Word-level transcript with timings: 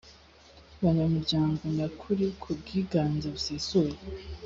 banyamuryango 0.83 1.61
nyakuri 1.75 2.25
ku 2.41 2.49
bwiganze 2.59 3.25
busesuye 3.35 3.95